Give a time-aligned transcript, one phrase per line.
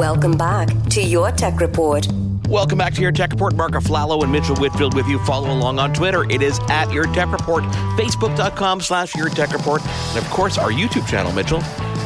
[0.00, 2.08] Welcome back to your Tech Report.
[2.48, 3.54] Welcome back to your Tech Report.
[3.54, 5.18] Mark Aflalo and Mitchell Whitfield with you.
[5.26, 6.24] Follow along on Twitter.
[6.30, 7.64] It is at your Tech Report,
[7.98, 11.58] Facebook.com slash your Tech Report, and of course our YouTube channel, Mitchell,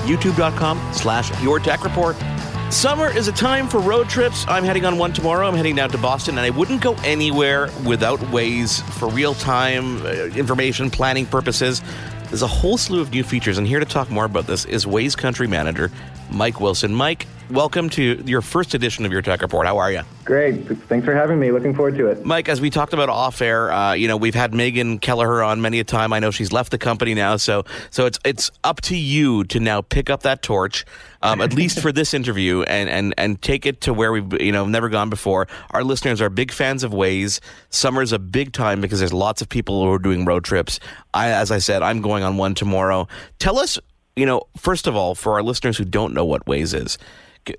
[0.06, 2.16] YouTube.com slash your Tech Report.
[2.68, 4.44] Summer is a time for road trips.
[4.48, 5.46] I'm heading on one tomorrow.
[5.46, 10.04] I'm heading down to Boston, and I wouldn't go anywhere without Waze for real time
[10.04, 11.80] uh, information planning purposes.
[12.24, 14.84] There's a whole slew of new features, and here to talk more about this is
[14.84, 15.92] Waze Country Manager
[16.30, 16.92] Mike Wilson.
[16.92, 19.66] Mike, welcome to your first edition of your Tech Report.
[19.66, 20.02] How are you?
[20.24, 20.66] Great.
[20.88, 21.50] Thanks for having me.
[21.50, 22.24] Looking forward to it.
[22.24, 25.60] Mike, as we talked about off air, uh, you know, we've had Megan Kelleher on
[25.60, 26.12] many a time.
[26.12, 29.60] I know she's left the company now, so so it's it's up to you to
[29.60, 30.84] now pick up that torch,
[31.22, 34.52] um, at least for this interview, and and and take it to where we've you
[34.52, 35.46] know never gone before.
[35.70, 37.40] Our listeners are big fans of Waze.
[37.70, 40.80] Summer's a big time because there's lots of people who are doing road trips.
[41.12, 43.08] I, as I said, I'm going on one tomorrow.
[43.38, 43.78] Tell us,
[44.16, 46.98] you know, first of all, for our listeners who don't know what Waze is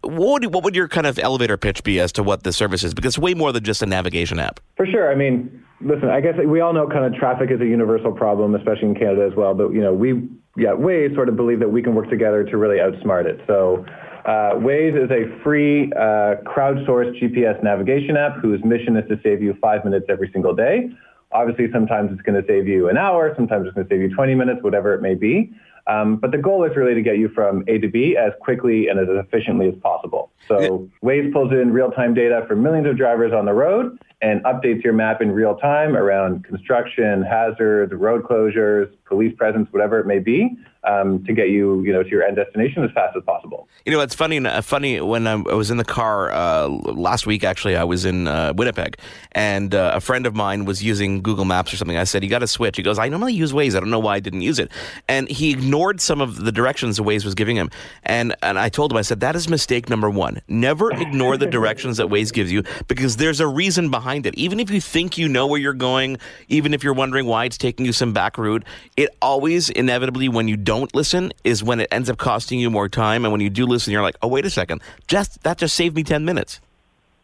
[0.01, 2.83] what would, what would your kind of elevator pitch be as to what the service
[2.83, 2.93] is?
[2.93, 4.59] Because it's way more than just a navigation app.
[4.77, 5.11] For sure.
[5.11, 8.55] I mean, listen, I guess we all know kind of traffic is a universal problem,
[8.55, 9.53] especially in Canada as well.
[9.53, 12.57] But, you know, we, yeah, Waze sort of believe that we can work together to
[12.57, 13.39] really outsmart it.
[13.47, 13.85] So
[14.25, 19.41] uh, Waze is a free uh, crowdsourced GPS navigation app whose mission is to save
[19.41, 20.89] you five minutes every single day.
[21.31, 24.15] Obviously, sometimes it's going to save you an hour, sometimes it's going to save you
[24.15, 25.51] 20 minutes, whatever it may be.
[25.87, 28.87] Um, but the goal is really to get you from A to B as quickly
[28.87, 30.31] and as efficiently as possible.
[30.47, 30.89] So.
[31.03, 34.93] Waze pulls in real-time data from millions of drivers on the road and updates your
[34.93, 40.57] map in real time around construction, hazards, road closures, police presence, whatever it may be
[40.85, 43.67] um, to get you, you know, to your end destination as fast as possible.
[43.85, 44.45] You know, it's funny.
[44.45, 47.43] Uh, funny when I was in the car uh, last week.
[47.43, 48.97] Actually, I was in uh, Winnipeg,
[49.31, 51.97] and uh, a friend of mine was using Google Maps or something.
[51.97, 53.75] I said, "You got to switch." He goes, "I normally use Waze.
[53.75, 54.71] I don't know why I didn't use it."
[55.07, 57.69] And he ignored some of the directions the Waze was giving him.
[58.03, 60.41] And and I told him, I said, "That is mistake number one.
[60.47, 64.35] Never ignore the directions that Waze gives you because there's a reason behind it.
[64.35, 66.17] Even if you think you know where you're going,
[66.47, 68.63] even if you're wondering why it's taking you some back route,
[68.97, 72.69] it always inevitably when you don't." Don't listen is when it ends up costing you
[72.69, 73.23] more time.
[73.25, 75.95] And when you do listen, you're like, oh, wait a second, just that just saved
[75.95, 76.59] me 10 minutes.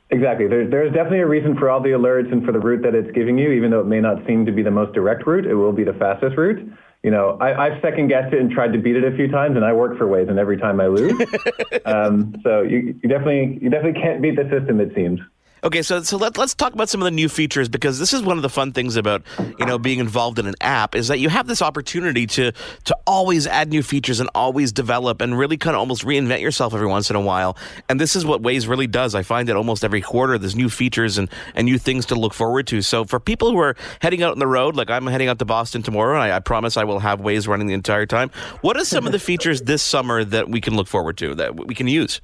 [0.10, 0.48] Exactly.
[0.48, 3.12] There's, there's definitely a reason for all the alerts and for the route that it's
[3.12, 5.56] giving you, even though it may not seem to be the most direct route, it
[5.56, 6.70] will be the fastest route.
[7.04, 9.56] You know, I, I've second guessed it and tried to beat it a few times,
[9.56, 11.20] and I work for Waze, and every time I lose.
[11.86, 15.20] um, so you, you definitely you definitely can't beat the system, it seems.
[15.64, 18.24] Okay, so so let, let's talk about some of the new features because this is
[18.24, 19.22] one of the fun things about
[19.60, 22.52] you know being involved in an app is that you have this opportunity to
[22.86, 26.74] to always add new features and always develop and really kind of almost reinvent yourself
[26.74, 27.56] every once in a while.
[27.90, 29.14] And this is what Waze really does.
[29.14, 32.34] I find that almost every quarter there's new features and and new things to look
[32.34, 32.82] forward to.
[32.82, 35.46] So for people who are heading out on the road, like I'm heading out to
[35.46, 38.32] Boston tomorrow, and I, I promise I will have Waze running the entire time.
[38.62, 41.68] What are some of the features this summer that we can look forward to that
[41.68, 42.20] we can use?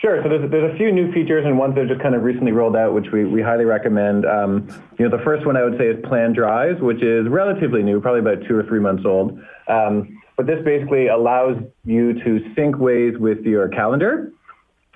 [0.00, 0.22] Sure.
[0.22, 2.52] So there's, there's a few new features and ones that are just kind of recently
[2.52, 4.24] rolled out, which we, we highly recommend.
[4.24, 4.66] Um,
[4.98, 8.00] you know, the first one I would say is Plan Drives, which is relatively new,
[8.00, 9.38] probably about two or three months old.
[9.68, 14.32] Um, but this basically allows you to sync Waze with your calendar,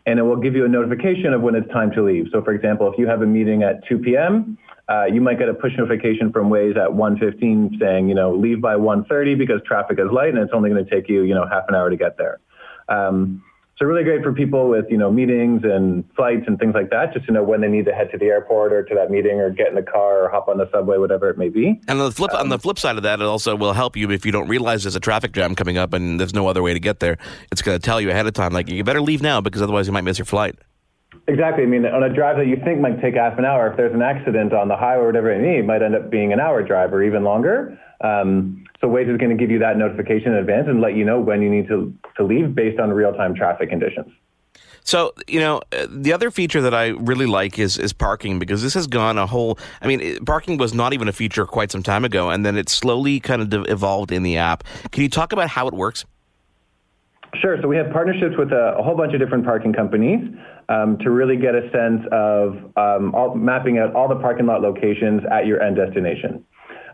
[0.06, 2.28] and it will give you a notification of when it's time to leave.
[2.32, 4.56] So, for example, if you have a meeting at 2 p.m.,
[4.88, 8.62] uh, you might get a push notification from Waze at 1:15 saying, you know, leave
[8.62, 11.46] by 1:30 because traffic is light and it's only going to take you, you know,
[11.46, 12.40] half an hour to get there.
[12.88, 13.42] Um,
[13.76, 17.12] so really great for people with, you know, meetings and flights and things like that,
[17.12, 19.40] just to know when they need to head to the airport or to that meeting
[19.40, 21.80] or get in the car or hop on the subway, whatever it may be.
[21.88, 23.96] And on the flip, um, on the flip side of that, it also will help
[23.96, 26.62] you if you don't realize there's a traffic jam coming up and there's no other
[26.62, 27.18] way to get there.
[27.50, 29.86] It's going to tell you ahead of time, like, you better leave now because otherwise
[29.88, 30.56] you might miss your flight.
[31.26, 31.64] Exactly.
[31.64, 33.94] I mean, on a drive that you think might take half an hour, if there's
[33.94, 36.40] an accident on the highway or whatever it may, it might end up being an
[36.40, 37.78] hour drive or even longer.
[38.02, 41.04] Um, so Waze is going to give you that notification in advance and let you
[41.04, 44.12] know when you need to, to leave based on real-time traffic conditions.
[44.86, 48.74] So you know, the other feature that I really like is is parking because this
[48.74, 49.58] has gone a whole.
[49.80, 52.68] I mean, parking was not even a feature quite some time ago, and then it
[52.68, 54.62] slowly kind of evolved in the app.
[54.92, 56.04] Can you talk about how it works?
[57.40, 57.56] Sure.
[57.62, 60.20] So we have partnerships with a, a whole bunch of different parking companies
[60.68, 64.62] um, to really get a sense of um, all, mapping out all the parking lot
[64.62, 66.44] locations at your end destination.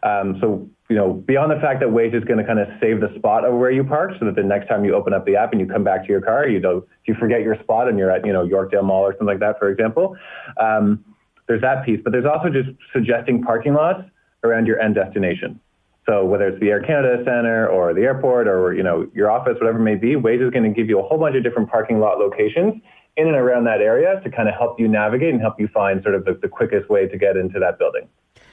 [0.02, 3.00] Um, so, you know, beyond the fact that Waze is going to kind of save
[3.00, 5.36] the spot of where you park so that the next time you open up the
[5.36, 7.88] app and you come back to your car, you know, if you forget your spot
[7.88, 10.16] and you're at, you know, Yorkdale Mall or something like that, for example,
[10.60, 11.04] um,
[11.46, 12.00] there's that piece.
[12.02, 14.02] But there's also just suggesting parking lots
[14.42, 15.60] around your end destination.
[16.06, 19.54] So whether it's the Air Canada Center or the airport or, you know, your office,
[19.60, 21.70] whatever it may be, Waze is going to give you a whole bunch of different
[21.70, 22.80] parking lot locations
[23.16, 26.02] in and around that area to kind of help you navigate and help you find
[26.02, 28.08] sort of the, the quickest way to get into that building.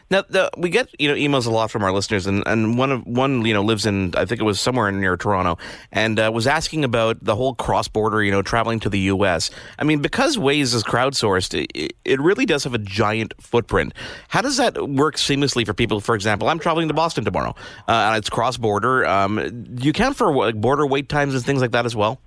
[0.09, 2.91] Now the, we get you know emails a lot from our listeners, and, and one
[2.91, 5.57] of one you know lives in I think it was somewhere near Toronto,
[5.91, 9.51] and uh, was asking about the whole cross border you know traveling to the U.S.
[9.77, 13.93] I mean because Waze is crowdsourced, it, it really does have a giant footprint.
[14.29, 15.99] How does that work seamlessly for people?
[15.99, 17.53] For example, I'm traveling to Boston tomorrow,
[17.89, 19.05] uh, and it's cross border.
[19.05, 19.35] Um,
[19.75, 22.21] do you count for like, border wait times and things like that as well?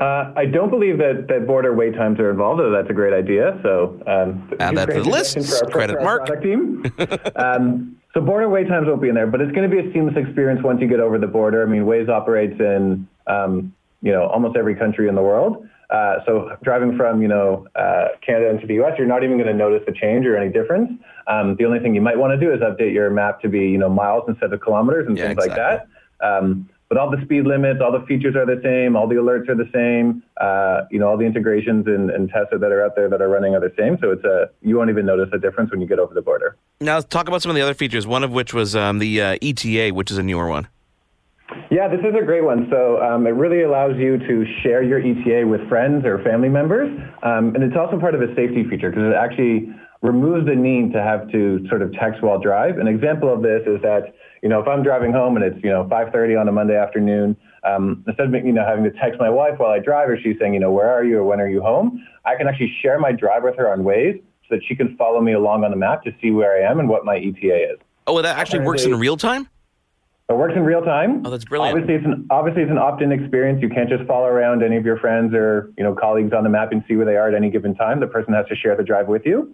[0.00, 3.12] Uh, I don't believe that, that border wait times are involved, though that's a great
[3.12, 3.60] idea.
[3.62, 5.38] So um, add that to the list.
[5.46, 6.26] For our, Credit for Mark.
[6.26, 6.84] Product team.
[7.36, 9.92] um, so border wait times won't be in there, but it's going to be a
[9.92, 11.62] seamless experience once you get over the border.
[11.62, 15.68] I mean, Waze operates in um, you know almost every country in the world.
[15.90, 19.48] Uh, so driving from you know uh, Canada into the U.S., you're not even going
[19.48, 20.90] to notice a change or any difference.
[21.26, 23.68] Um, the only thing you might want to do is update your map to be
[23.68, 25.62] you know miles instead of kilometers and Yeah, things exactly.
[25.62, 25.86] like
[26.20, 26.26] that.
[26.26, 29.48] Um, but all the speed limits, all the features are the same, all the alerts
[29.48, 30.24] are the same.
[30.40, 33.28] Uh, you know, all the integrations and, and tests that are out there that are
[33.28, 33.96] running are the same.
[34.00, 36.56] So it's a you won't even notice a difference when you get over the border.
[36.80, 38.08] Now talk about some of the other features.
[38.08, 40.66] One of which was um, the uh, ETA, which is a newer one.
[41.70, 42.66] Yeah, this is a great one.
[42.70, 46.90] So um, it really allows you to share your ETA with friends or family members,
[47.22, 49.72] um, and it's also part of a safety feature because it actually
[50.02, 52.78] removes the need to have to sort of text while drive.
[52.78, 55.70] An example of this is that you know if I'm driving home and it's you
[55.70, 59.30] know 5:30 on a Monday afternoon, um, instead of you know having to text my
[59.30, 61.48] wife while I drive, or she's saying you know where are you or when are
[61.48, 64.74] you home, I can actually share my drive with her on Waze so that she
[64.74, 67.16] can follow me along on the map to see where I am and what my
[67.16, 67.78] ETA is.
[68.06, 69.48] Oh, that actually works in real time.
[70.28, 71.26] It works in real time.
[71.26, 71.76] Oh, that's brilliant.
[71.76, 73.60] Obviously, it's an obviously it's an opt-in experience.
[73.60, 76.50] You can't just follow around any of your friends or you know colleagues on the
[76.50, 77.98] map and see where they are at any given time.
[77.98, 79.52] The person has to share the drive with you.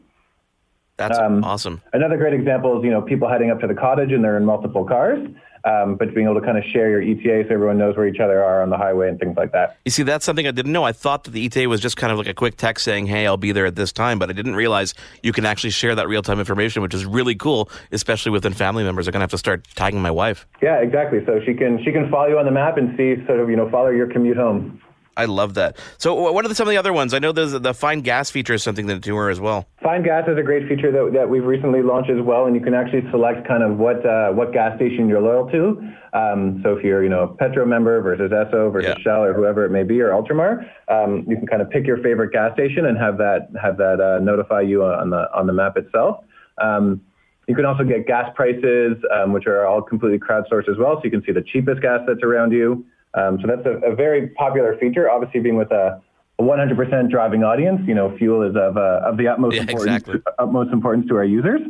[0.96, 1.82] That's Um, awesome.
[1.92, 4.44] Another great example is you know people heading up to the cottage and they're in
[4.46, 5.18] multiple cars,
[5.64, 8.20] um, but being able to kind of share your ETA so everyone knows where each
[8.20, 9.76] other are on the highway and things like that.
[9.84, 10.84] You see, that's something I didn't know.
[10.84, 13.26] I thought that the ETA was just kind of like a quick text saying, "Hey,
[13.26, 16.08] I'll be there at this time," but I didn't realize you can actually share that
[16.08, 19.06] real time information, which is really cool, especially within family members.
[19.06, 20.46] I'm gonna have to start tagging my wife.
[20.62, 21.22] Yeah, exactly.
[21.26, 23.56] So she can she can follow you on the map and see sort of you
[23.56, 24.80] know follow your commute home.
[25.16, 25.76] I love that.
[25.98, 27.14] So, wh- what are the, some of the other ones?
[27.14, 29.66] I know there's the find gas feature is something that newer as well.
[29.82, 32.60] Find gas is a great feature that, that we've recently launched as well, and you
[32.60, 35.80] can actually select kind of what uh, what gas station you're loyal to.
[36.12, 39.02] Um, so if you're you know Petro member versus Esso versus Yeah.
[39.02, 41.98] Shell or whoever it may be or Ultramar, um, you can kind of pick your
[41.98, 45.52] favorite gas station and have that have that uh, notify you on the on the
[45.52, 46.24] map itself.
[46.60, 47.00] Um,
[47.48, 51.02] you can also get gas prices, um, which are all completely crowdsourced as well, so
[51.04, 52.84] you can see the cheapest gas that's around you.
[53.16, 55.10] Um, so that's a, a very popular feature.
[55.10, 56.00] Obviously, being with a
[56.38, 60.02] a 100% driving audience, you know, fuel is of, uh, of the utmost Yeah, importance,
[60.02, 60.32] exactly.
[60.38, 61.62] utmost importance to our users.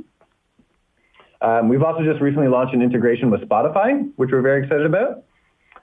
[1.41, 5.23] Um, we've also just recently launched an integration with Spotify, which we're very excited about.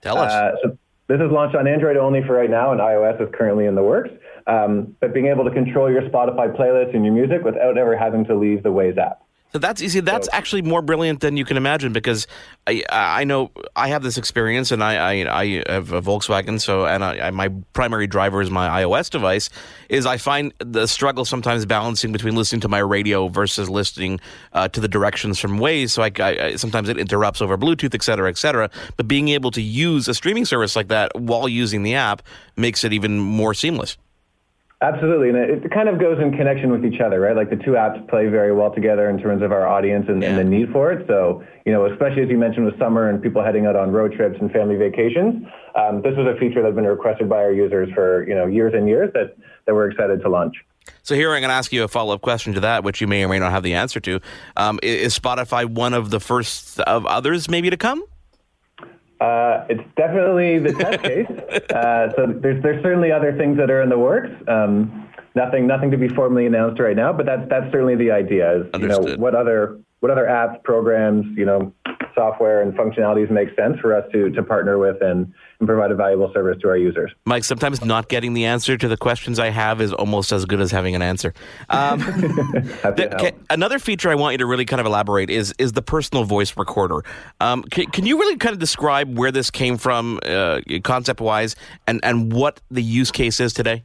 [0.02, 0.32] Tell us.
[0.32, 0.78] Uh, so
[1.08, 3.84] this is launched on Android only for right now, and iOS is currently in the
[3.84, 4.10] works.
[4.48, 8.26] Um, but being able to control your Spotify playlist and your music without ever having
[8.26, 9.22] to leave the Waze app.
[9.54, 10.00] So that's easy.
[10.00, 12.26] That's actually more brilliant than you can imagine because
[12.66, 16.88] I I know I have this experience and I I, I have a Volkswagen so
[16.88, 19.52] and I, I, my primary driver is my iOS device.
[19.90, 24.20] Is I find the struggle sometimes balancing between listening to my radio versus listening
[24.54, 25.92] uh, to the directions from Waze.
[25.92, 28.72] So I, I, I sometimes it interrupts over Bluetooth, et cetera, et cetera.
[28.98, 32.24] But being able to use a streaming service like that while using the app
[32.58, 33.98] makes it even more seamless.
[34.84, 37.38] Absolutely, and it, it kind of goes in connection with each other, right?
[37.38, 40.38] Like the two apps play very well together in terms of our audience and, and
[40.38, 41.08] the need for it.
[41.08, 44.12] So, you know, especially as you mentioned with summer and people heading out on road
[44.12, 45.48] trips and family vacations,
[45.80, 48.74] um, this was a feature that's been requested by our users for you know years
[48.76, 50.54] and years that that we're excited to launch.
[51.02, 53.08] So here I'm going to ask you a follow up question to that, which you
[53.08, 54.20] may or may not have the answer to.
[54.58, 58.04] Um, is Spotify one of the first of others maybe to come?
[59.24, 61.28] Uh, it's definitely the test case.
[61.72, 64.32] Uh, so there's there's certainly other things that are in the works.
[64.50, 68.60] Um, nothing nothing to be formally announced right now, but that's that's certainly the idea.
[68.60, 71.74] Is you know what other what other apps, programs, you know,
[72.14, 75.96] software and functionalities make sense for us to to partner with and, and provide a
[75.96, 77.12] valuable service to our users.
[77.26, 80.60] Mike, sometimes not getting the answer to the questions I have is almost as good
[80.60, 81.34] as having an answer.
[81.70, 83.20] Um, the- to help.
[83.22, 86.26] ca- another feature I want you to really kind of elaborate is is the personal
[86.26, 87.04] voice recorder.
[87.40, 91.56] Um, can, can you really kind of describe where this came from, uh, concept wise,
[91.88, 93.84] and and what the use case is today?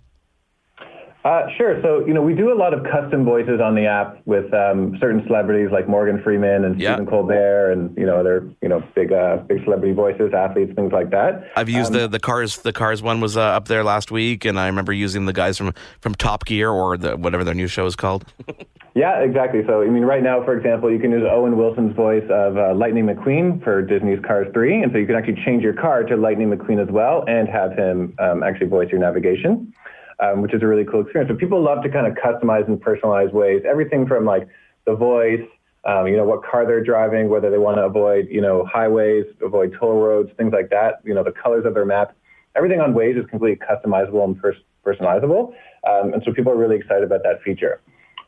[1.29, 1.79] Uh, sure.
[1.83, 4.97] So, you know, we do a lot of custom voices on the app with um,
[4.99, 6.95] certain celebrities like Morgan Freeman and Yeah.
[6.95, 10.91] Stephen Colbert and, you know, other, you know, big, uh, big celebrity voices, athletes, things
[10.91, 11.51] like that.
[11.55, 12.59] I've used Um, the the cars.
[12.61, 15.59] The cars one was uh, up there last week, and I remember using the guys
[15.59, 18.25] from from Top Gear or the whatever their new show is called.
[18.95, 19.61] Yeah, exactly.
[19.65, 22.75] So, I mean, right now, for example, you can use Owen Wilson's voice of uh,
[22.75, 24.83] Lightning McQueen for Disney's Cars 3.
[24.83, 27.75] And so you can actually change your car to Lightning McQueen as well and have
[27.79, 29.73] him um, actually voice your navigation,
[30.21, 31.31] um, which is a really cool experience.
[31.31, 34.49] So people love to kind of customize and personalize Waze, everything from like
[34.87, 35.47] the voice,
[35.85, 39.25] um, you know, what car they're driving, whether they want to avoid, you know, highways,
[39.43, 42.15] avoid toll roads, things like that, you know, the colors of their map.
[42.57, 45.55] Everything on Waze is completely customizable and pers- personalizable.
[45.89, 47.81] Um, and so people are really excited about that feature.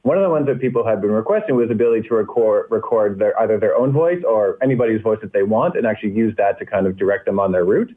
[0.03, 3.19] One of the ones that people had been requesting was the ability to record, record
[3.19, 6.59] their, either their own voice or anybody's voice that they want and actually use that
[6.59, 7.95] to kind of direct them on their route.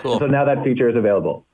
[0.00, 0.20] Cool.
[0.20, 1.44] So now that feature is available.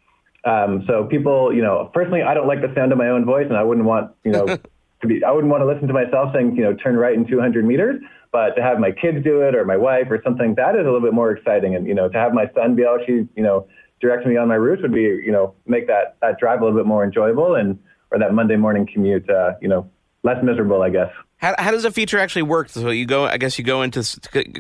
[0.45, 3.47] Um, so people, you know, personally, I don't like the sound of my own voice,
[3.49, 4.47] and I wouldn't want, you know,
[5.01, 7.27] to be, I wouldn't want to listen to myself saying, you know, turn right in
[7.27, 8.01] 200 meters.
[8.33, 10.85] But to have my kids do it or my wife or something, that is a
[10.85, 11.77] little bit more exciting.
[11.77, 13.69] And you know, to have my son be able to, you know,
[14.01, 16.77] direct me on my route would be, you know, make that that drive a little
[16.77, 17.79] bit more enjoyable and
[18.11, 19.89] or that Monday morning commute, uh, you know,
[20.25, 21.11] less miserable, I guess.
[21.45, 22.71] How, how does the feature actually work?
[22.71, 24.03] So you go, I guess you go into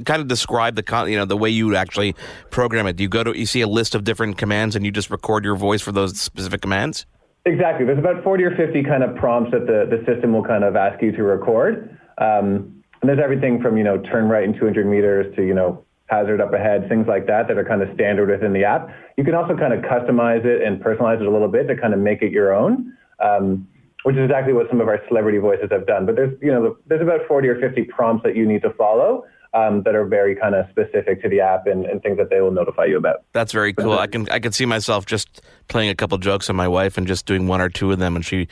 [0.04, 2.14] kind of describe the you know the way you actually
[2.50, 2.96] program it.
[2.96, 5.46] Do you go to you see a list of different commands and you just record
[5.46, 7.06] your voice for those specific commands?
[7.46, 7.86] Exactly.
[7.86, 10.76] There's about 40 or 50 kind of prompts that the, the system will kind of
[10.76, 11.98] ask you to record.
[12.18, 15.82] Um, and there's everything from, you know, turn right in 200 meters to, you know,
[16.06, 18.90] hazard up ahead, things like that that are kind of standard within the app.
[19.16, 21.94] You can also kind of customize it and personalize it a little bit to kind
[21.94, 22.92] of make it your own.
[23.24, 23.68] Um,
[24.04, 26.06] which is exactly what some of our celebrity voices have done.
[26.06, 29.24] But there's, you know, there's about 40 or 50 prompts that you need to follow
[29.54, 32.40] um, that are very kind of specific to the app and, and, things that they
[32.40, 33.24] will notify you about.
[33.32, 33.92] That's very cool.
[33.92, 37.06] I can I can see myself just playing a couple jokes on my wife and
[37.06, 38.48] just doing one or two of them, and she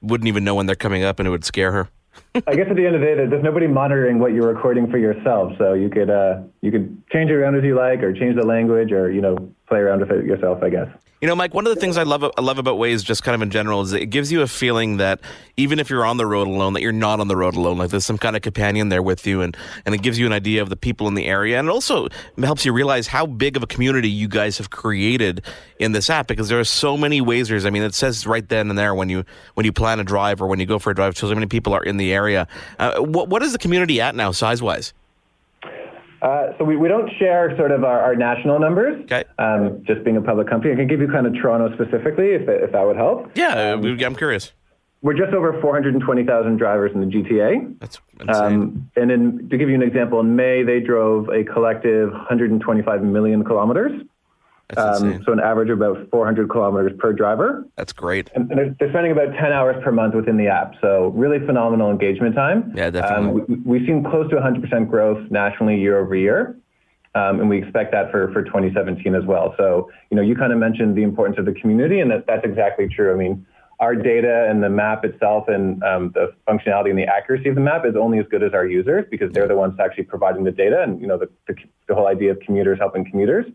[0.00, 1.88] wouldn't even know when they're coming up, and it would scare her.
[2.46, 4.98] I guess at the end of the day, there's nobody monitoring what you're recording for
[4.98, 8.36] yourself, so you could uh, you could change it around as you like, or change
[8.36, 9.36] the language, or you know
[9.74, 10.62] play around with it yourself.
[10.62, 10.88] I guess.
[11.20, 13.34] You know, Mike, one of the things I love I love about Waze, just kind
[13.34, 15.20] of in general, is it gives you a feeling that
[15.56, 17.78] even if you're on the road alone, that you're not on the road alone.
[17.78, 20.32] Like there's some kind of companion there with you, and and it gives you an
[20.32, 23.56] idea of the people in the area, and it also helps you realize how big
[23.56, 25.42] of a community you guys have created
[25.78, 27.64] in this app because there are so many Wazers.
[27.64, 30.42] I mean, it says right then and there when you when you plan a drive
[30.42, 32.46] or when you go for a drive, so many people are in the area.
[32.78, 34.92] Uh, what what is the community at now, size wise?
[36.24, 39.24] Uh, so we, we don't share sort of our, our national numbers, okay.
[39.38, 40.72] um, just being a public company.
[40.72, 43.30] I can give you kind of Toronto specifically if, if that would help.
[43.34, 44.52] Yeah, um, I'm curious.
[45.02, 47.78] We're just over 420,000 drivers in the GTA.
[47.78, 48.34] That's insane.
[48.34, 53.02] Um, and in, to give you an example, in May, they drove a collective 125
[53.02, 53.92] million kilometers.
[54.78, 57.66] Um, so an average of about 400 kilometers per driver.
[57.76, 58.30] That's great.
[58.34, 60.74] And they're, they're, spending about 10 hours per month within the app.
[60.80, 62.72] So really phenomenal engagement time.
[62.74, 63.42] Yeah, definitely.
[63.42, 66.56] Um, we, have seen close to 100% growth nationally year over year.
[67.16, 69.54] Um, and we expect that for, for 2017 as well.
[69.56, 72.44] So, you know, you kind of mentioned the importance of the community, and that, that's
[72.44, 73.12] exactly true.
[73.12, 73.46] I mean,
[73.78, 77.60] our data and the map itself and um, the functionality and the accuracy of the
[77.60, 80.50] map is only as good as our users because they're the ones actually providing the
[80.50, 81.54] data and, you know, the, the,
[81.88, 83.46] the whole idea of commuters helping commuters.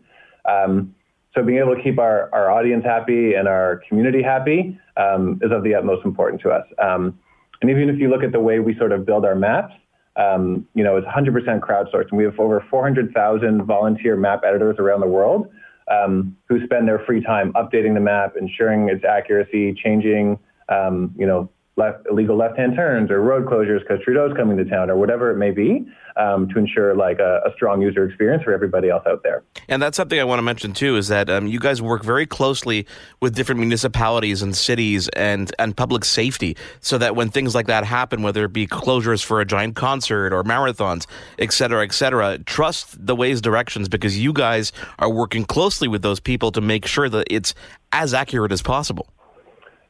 [0.46, 0.94] Um,
[1.34, 5.52] so being able to keep our, our audience happy and our community happy um, is
[5.52, 6.66] of the utmost importance to us.
[6.78, 7.18] Um,
[7.60, 9.74] and even if you look at the way we sort of build our maps,
[10.16, 12.08] um, you know, it's 100% crowdsourced.
[12.10, 15.48] And we have over 400,000 volunteer map editors around the world
[15.90, 21.26] um, who spend their free time updating the map, ensuring its accuracy, changing, um, you
[21.26, 25.30] know, left, illegal left-hand turns or road closures because Trudeau's coming to town or whatever
[25.30, 25.86] it may be
[26.16, 29.42] um, to ensure like a, a, strong user experience for everybody else out there.
[29.68, 32.26] And that's something I want to mention too is that um, you guys work very
[32.26, 32.86] closely
[33.20, 37.84] with different municipalities and cities and and public safety, so that when things like that
[37.84, 41.06] happen, whether it be closures for a giant concert or marathons,
[41.38, 46.02] et cetera, et cetera, trust the Waze's directions because you guys are working closely with
[46.02, 47.54] those people to make sure that it's
[47.92, 49.08] as accurate as possible.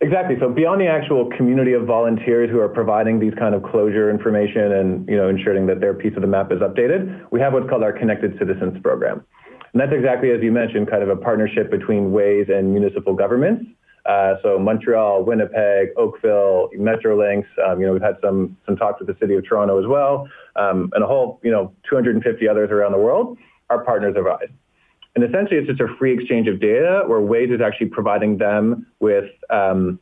[0.02, 0.36] Exactly.
[0.40, 4.72] So beyond the actual community of volunteers who are providing these kind of closure information
[4.72, 7.68] and you know ensuring that their piece of the map is updated, we have what's
[7.68, 9.24] called our Connected Citizens program.
[9.72, 13.66] And that's exactly as you mentioned, kind of a partnership between Waze and municipal governments.
[14.06, 17.44] Uh, so Montreal, Winnipeg, Oakville, Metrolinx.
[17.66, 20.26] Um, you know, we've had some some talks with the city of Toronto as well,
[20.56, 23.36] um, and a whole you know 250 others around the world
[23.68, 24.48] are partners of ours.
[25.14, 28.86] And essentially, it's just a free exchange of data where Waze is actually providing them
[29.00, 29.98] with um,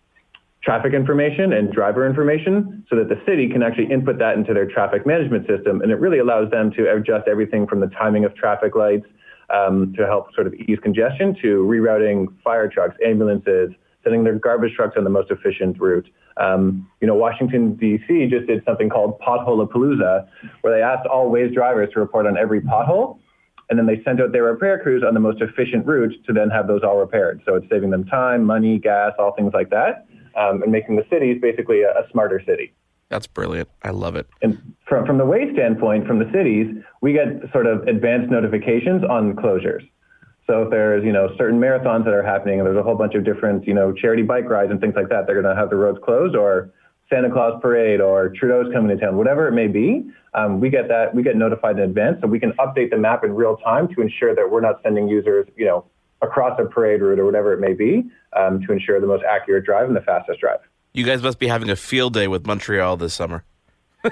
[0.62, 4.66] traffic information and driver information so that the city can actually input that into their
[4.66, 5.80] traffic management system.
[5.80, 9.06] And it really allows them to adjust everything from the timing of traffic lights
[9.50, 13.70] um, to help sort of ease congestion to rerouting fire trucks, ambulances,
[14.04, 16.08] sending their garbage trucks on the most efficient route.
[16.36, 18.28] Um, you know, Washington, D.C.
[18.30, 20.28] just did something called Potholeapalooza,
[20.60, 23.18] where they asked all Waze drivers to report on every pothole
[23.70, 26.50] and then they sent out their repair crews on the most efficient route to then
[26.50, 27.42] have those all repaired.
[27.46, 30.06] So it's saving them time, money, gas, all things like that,
[30.36, 32.72] um, and making the cities basically a, a, smarter city.
[33.10, 33.68] That's brilliant.
[33.82, 34.26] I love it.
[34.42, 36.66] And from, from the Waze standpoint, from the cities,
[37.00, 39.88] we get sort of advanced notifications on closures.
[40.46, 43.14] So if there's, you know, certain marathons that are happening and there's a whole bunch
[43.14, 45.68] of different, you know, charity bike rides and things like that, they're going to have
[45.68, 46.70] the roads closed or
[47.10, 50.88] Santa Claus parade or Trudeau's coming to town, whatever it may be, um, we get
[50.88, 53.88] that we get notified in advance, so we can update the map in real time
[53.94, 55.84] to ensure that we're not sending users, you know,
[56.20, 58.04] across a parade route or whatever it may be,
[58.36, 60.60] um, to ensure the most accurate drive and the fastest drive.
[60.92, 63.44] You guys must be having a field day with Montreal this summer.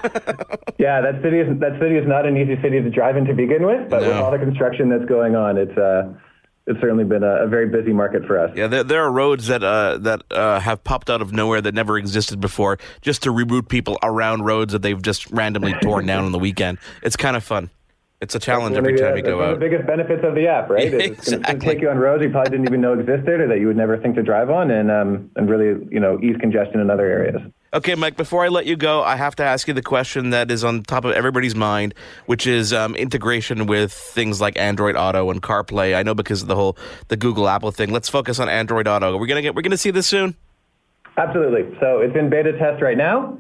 [0.79, 3.35] yeah, that city is that city is not an easy city to drive in to
[3.35, 4.09] begin with, but no.
[4.09, 6.13] with all the construction that's going on, it's uh,
[6.67, 8.51] it's certainly been a, a, very busy market for us.
[8.57, 11.75] Yeah, there, there are roads that uh, that uh, have popped out of nowhere that
[11.75, 16.25] never existed before, just to reroute people around roads that they've just randomly torn down
[16.25, 16.79] on the weekend.
[17.03, 17.71] It's kind of fun.
[18.27, 19.39] It's a challenge every time you go out.
[19.39, 20.91] One of the biggest benefits of the app, right?
[20.91, 21.39] Yeah, it's exactly.
[21.39, 23.69] going to take you on roads you probably didn't even know existed, or that you
[23.69, 26.91] would never think to drive on, and um, and really, you know, ease congestion in
[26.91, 27.41] other areas.
[27.73, 30.51] Okay, Mike, before I let you go, I have to ask you the question that
[30.51, 35.31] is on top of everybody's mind, which is um, integration with things like Android Auto
[35.31, 35.95] and CarPlay.
[35.95, 37.93] I know because of the whole the Google Apple thing.
[37.93, 39.17] Let's focus on Android Auto.
[39.19, 40.35] We're gonna get we're gonna see this soon.
[41.17, 41.79] Absolutely.
[41.79, 43.39] So it's in beta test right now.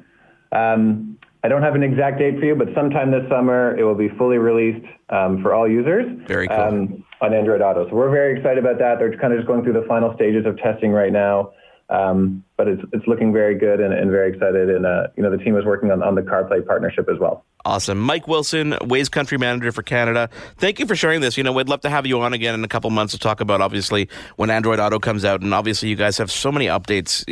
[0.52, 3.94] Um, I don't have an exact date for you, but sometime this summer it will
[3.94, 6.06] be fully released um, for all users.
[6.48, 6.56] Cool.
[6.56, 7.88] Um, on Android Auto.
[7.88, 8.98] So we're very excited about that.
[8.98, 11.52] They're kind of just going through the final stages of testing right now.
[11.88, 14.70] Um, but it's it's looking very good and, and very excited.
[14.70, 17.44] And uh, you know the team is working on, on the CarPlay partnership as well.
[17.64, 20.30] Awesome, Mike Wilson, Waze Country Manager for Canada.
[20.56, 21.36] Thank you for sharing this.
[21.36, 23.40] You know, we'd love to have you on again in a couple months to talk
[23.40, 27.24] about obviously when Android Auto comes out, and obviously you guys have so many updates.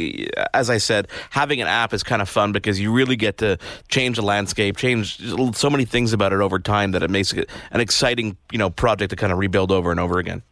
[0.52, 3.58] As I said, having an app is kind of fun because you really get to
[3.88, 5.18] change the landscape, change
[5.56, 8.70] so many things about it over time that it makes it an exciting you know
[8.70, 10.42] project to kind of rebuild over and over again.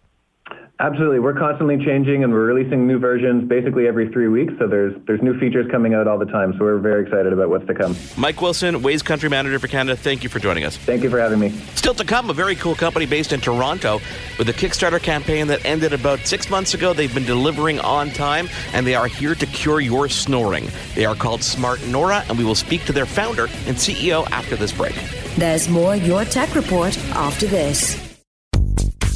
[0.82, 1.20] Absolutely.
[1.20, 4.52] We're constantly changing and we're releasing new versions basically every three weeks.
[4.58, 6.54] So there's there's new features coming out all the time.
[6.58, 7.96] So we're very excited about what's to come.
[8.16, 10.76] Mike Wilson, Waze Country Manager for Canada, thank you for joining us.
[10.76, 11.50] Thank you for having me.
[11.76, 14.00] Still to come, a very cool company based in Toronto
[14.38, 16.92] with a Kickstarter campaign that ended about six months ago.
[16.92, 20.68] They've been delivering on time and they are here to cure your snoring.
[20.96, 24.56] They are called Smart Nora, and we will speak to their founder and CEO after
[24.56, 24.96] this break.
[25.36, 28.12] There's more Your Tech Report after this.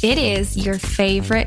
[0.03, 1.46] It is your favorite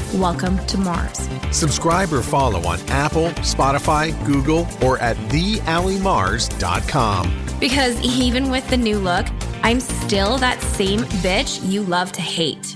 [0.15, 1.29] Welcome to Mars.
[1.51, 7.45] Subscribe or follow on Apple, Spotify, Google, or at thealimars.com.
[7.61, 9.25] Because even with the new look,
[9.63, 12.75] I'm still that same bitch you love to hate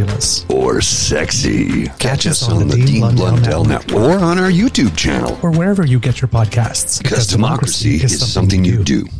[0.49, 1.85] or sexy.
[1.85, 4.03] Catch, Catch us on, on the, Dean, Dean Blundell, Blundell Network.
[4.03, 6.97] or on our YouTube channel or wherever you get your podcasts.
[6.97, 9.03] Because, because democracy, democracy, is, something, something you do.
[9.03, 9.11] do.